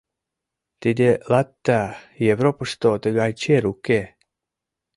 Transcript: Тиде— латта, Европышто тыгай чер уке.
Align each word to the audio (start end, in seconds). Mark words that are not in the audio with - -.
Тиде— 0.81 1.09
латта, 1.31 1.81
Европышто 2.33 2.89
тыгай 3.03 3.31
чер 3.41 3.63
уке. 3.71 4.01